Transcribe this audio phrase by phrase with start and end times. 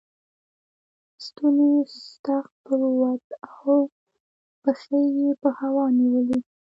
[1.25, 1.71] ستونی
[2.05, 3.73] ستغ پر ووت او
[4.61, 6.39] پښې یې په هوا ونیولې.